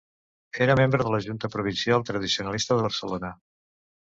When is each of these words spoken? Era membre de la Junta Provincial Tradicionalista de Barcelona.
Era 0.65 0.75
membre 0.79 1.05
de 1.07 1.11
la 1.15 1.19
Junta 1.25 1.49
Provincial 1.57 2.07
Tradicionalista 2.09 2.79
de 2.81 2.89
Barcelona. 2.89 3.33